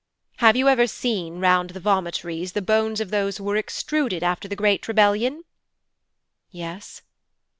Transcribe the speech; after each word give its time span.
'Have 0.37 0.55
you 0.55 0.67
ever 0.67 0.87
seen, 0.87 1.37
round 1.39 1.69
the 1.69 1.79
vomitories, 1.79 2.53
the 2.53 2.61
bones 2.63 2.99
of 2.99 3.11
those 3.11 3.37
who 3.37 3.43
were 3.43 3.55
extruded 3.55 4.23
after 4.23 4.47
the 4.47 4.55
Great 4.55 4.87
Rebellion?' 4.87 5.43
'Yes.' 6.49 7.03